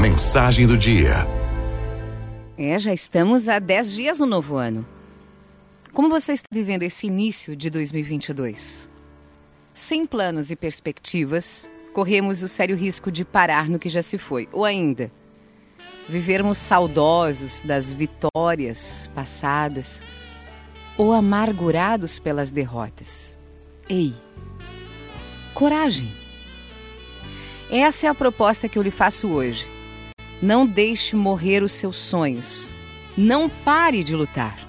Mensagem 0.00 0.66
do 0.66 0.76
dia. 0.76 1.26
É, 2.58 2.78
já 2.78 2.92
estamos 2.92 3.48
há 3.48 3.58
10 3.58 3.92
dias 3.92 4.18
no 4.20 4.26
novo 4.26 4.56
ano. 4.56 4.86
Como 5.92 6.08
você 6.08 6.32
está 6.32 6.46
vivendo 6.50 6.82
esse 6.82 7.06
início 7.06 7.54
de 7.54 7.70
2022? 7.70 8.90
Sem 9.74 10.04
planos 10.04 10.50
e 10.50 10.56
perspectivas, 10.56 11.70
corremos 11.92 12.42
o 12.42 12.48
sério 12.48 12.76
risco 12.76 13.12
de 13.12 13.24
parar 13.24 13.68
no 13.68 13.78
que 13.78 13.88
já 13.88 14.02
se 14.02 14.18
foi, 14.18 14.48
ou 14.52 14.64
ainda, 14.64 15.10
vivermos 16.08 16.58
saudosos 16.58 17.62
das 17.62 17.92
vitórias 17.92 19.08
passadas 19.14 20.02
ou 20.96 21.12
amargurados 21.12 22.18
pelas 22.18 22.50
derrotas. 22.50 23.38
Ei, 23.88 24.14
coragem! 25.54 26.12
Essa 27.70 28.06
é 28.06 28.10
a 28.10 28.14
proposta 28.14 28.68
que 28.68 28.78
eu 28.78 28.82
lhe 28.82 28.90
faço 28.90 29.28
hoje. 29.28 29.71
Não 30.42 30.66
deixe 30.66 31.14
morrer 31.14 31.62
os 31.62 31.70
seus 31.70 31.96
sonhos. 31.96 32.74
Não 33.16 33.48
pare 33.48 34.02
de 34.02 34.16
lutar. 34.16 34.68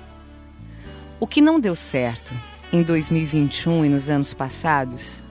O 1.20 1.26
que 1.26 1.41
não 1.41 1.59
deu 1.59 1.76
certo 1.76 2.31
em 2.72 2.84
2021 2.84 3.86
e 3.86 3.90
nos 3.90 4.09
anos 4.09 4.34
passados, 4.34 5.23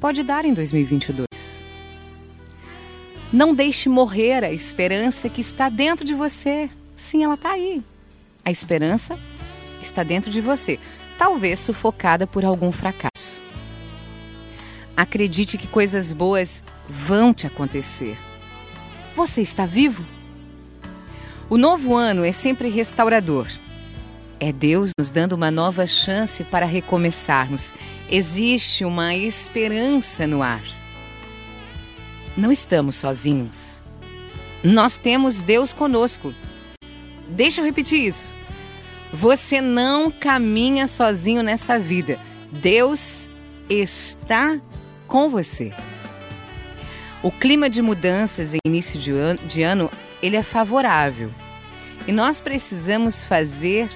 pode 0.00 0.22
dar 0.22 0.44
em 0.44 0.54
2022. 0.54 1.64
Não 3.32 3.54
deixe 3.54 3.88
morrer 3.88 4.44
a 4.44 4.52
esperança 4.52 5.28
que 5.28 5.40
está 5.40 5.68
dentro 5.68 6.04
de 6.04 6.14
você. 6.14 6.70
Sim, 6.94 7.24
ela 7.24 7.34
está 7.34 7.52
aí. 7.52 7.82
A 8.44 8.50
esperança 8.50 9.18
está 9.80 10.02
dentro 10.02 10.30
de 10.30 10.40
você, 10.40 10.78
talvez 11.16 11.60
sufocada 11.60 12.26
por 12.26 12.44
algum 12.44 12.72
fracasso. 12.72 13.42
Acredite 14.96 15.56
que 15.56 15.66
coisas 15.66 16.12
boas 16.12 16.62
vão 16.88 17.32
te 17.32 17.46
acontecer. 17.46 18.18
Você 19.14 19.42
está 19.42 19.66
vivo? 19.66 20.04
O 21.50 21.58
novo 21.58 21.94
ano 21.94 22.24
é 22.24 22.32
sempre 22.32 22.70
restaurador. 22.70 23.46
É 24.40 24.50
Deus 24.50 24.90
nos 24.98 25.10
dando 25.10 25.34
uma 25.34 25.50
nova 25.50 25.86
chance 25.86 26.42
para 26.42 26.64
recomeçarmos. 26.64 27.72
Existe 28.10 28.84
uma 28.84 29.14
esperança 29.14 30.26
no 30.26 30.42
ar. 30.42 30.62
Não 32.36 32.50
estamos 32.50 32.96
sozinhos. 32.96 33.82
Nós 34.64 34.96
temos 34.96 35.42
Deus 35.42 35.72
conosco. 35.74 36.34
Deixa 37.28 37.60
eu 37.60 37.64
repetir 37.66 38.00
isso. 38.00 38.32
Você 39.12 39.60
não 39.60 40.10
caminha 40.10 40.86
sozinho 40.86 41.42
nessa 41.42 41.78
vida. 41.78 42.18
Deus 42.50 43.28
está 43.68 44.58
com 45.06 45.28
você. 45.28 45.70
O 47.22 47.30
clima 47.30 47.70
de 47.70 47.80
mudanças 47.80 48.52
em 48.52 48.58
início 48.66 48.98
de 48.98 49.12
ano, 49.12 49.38
de 49.46 49.62
ano 49.62 49.88
ele 50.20 50.36
é 50.36 50.42
favorável. 50.42 51.30
E 52.06 52.10
nós 52.10 52.40
precisamos 52.40 53.22
fazer 53.22 53.88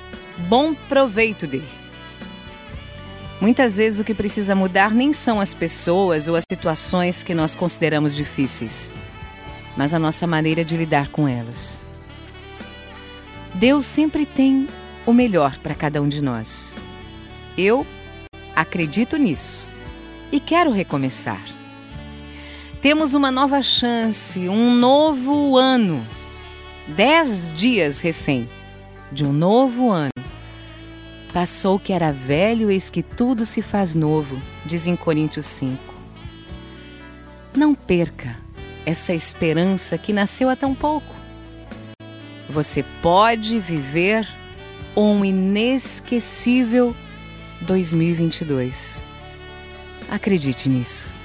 bom 0.48 0.74
proveito 0.88 1.44
dele. 1.44 1.68
Muitas 3.40 3.76
vezes 3.76 3.98
o 3.98 4.04
que 4.04 4.14
precisa 4.14 4.54
mudar 4.54 4.92
nem 4.92 5.12
são 5.12 5.40
as 5.40 5.52
pessoas 5.52 6.28
ou 6.28 6.36
as 6.36 6.44
situações 6.50 7.22
que 7.24 7.34
nós 7.34 7.54
consideramos 7.54 8.14
difíceis, 8.14 8.92
mas 9.76 9.92
a 9.92 9.98
nossa 9.98 10.26
maneira 10.26 10.64
de 10.64 10.76
lidar 10.76 11.08
com 11.08 11.28
elas. 11.28 11.84
Deus 13.54 13.84
sempre 13.84 14.24
tem 14.24 14.68
o 15.04 15.12
melhor 15.12 15.58
para 15.58 15.74
cada 15.74 16.00
um 16.00 16.08
de 16.08 16.22
nós. 16.22 16.76
Eu 17.58 17.86
acredito 18.54 19.16
nisso 19.16 19.66
e 20.30 20.38
quero 20.38 20.70
recomeçar. 20.70 21.55
Temos 22.86 23.14
uma 23.14 23.32
nova 23.32 23.62
chance, 23.62 24.48
um 24.48 24.70
novo 24.70 25.56
ano. 25.56 26.06
Dez 26.86 27.52
dias 27.52 28.00
recém 28.00 28.48
de 29.10 29.24
um 29.24 29.32
novo 29.32 29.90
ano. 29.90 30.12
Passou 31.32 31.80
que 31.80 31.92
era 31.92 32.12
velho, 32.12 32.70
eis 32.70 32.88
que 32.88 33.02
tudo 33.02 33.44
se 33.44 33.60
faz 33.60 33.96
novo, 33.96 34.40
diz 34.64 34.86
em 34.86 34.94
Coríntios 34.94 35.46
5. 35.46 35.82
Não 37.56 37.74
perca 37.74 38.38
essa 38.86 39.12
esperança 39.12 39.98
que 39.98 40.12
nasceu 40.12 40.48
há 40.48 40.54
tão 40.54 40.72
pouco. 40.72 41.12
Você 42.48 42.84
pode 43.02 43.58
viver 43.58 44.28
um 44.96 45.24
inesquecível 45.24 46.94
2022. 47.62 49.04
Acredite 50.08 50.68
nisso. 50.68 51.15